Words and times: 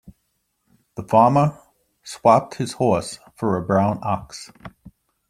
The 0.95 1.03
farmer 1.03 1.59
swapped 2.01 2.55
his 2.55 2.73
horse 2.73 3.19
for 3.35 3.55
a 3.55 3.61
brown 3.61 3.99
ox. 4.01 4.51